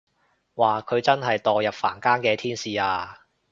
[0.55, 3.27] 哇佢真係墮入凡間嘅天使啊